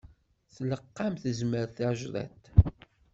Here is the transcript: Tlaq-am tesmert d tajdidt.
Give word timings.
Tlaq-am 0.55 1.13
tesmert 1.21 1.71
d 1.73 1.75
tajdidt. 1.77 2.43